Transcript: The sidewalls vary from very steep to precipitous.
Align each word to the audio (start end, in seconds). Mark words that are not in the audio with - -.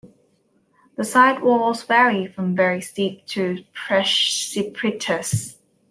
The 0.97 1.03
sidewalls 1.03 1.83
vary 1.83 2.25
from 2.25 2.55
very 2.55 2.81
steep 2.81 3.23
to 3.27 3.63
precipitous. 3.71 5.59